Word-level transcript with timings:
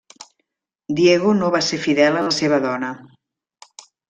Diego 0.99 1.33
no 1.41 1.49
va 1.57 1.61
ser 1.67 1.79
fidel 1.83 2.19
a 2.23 2.25
la 2.29 2.33
seva 2.39 2.61
dona. 2.65 2.91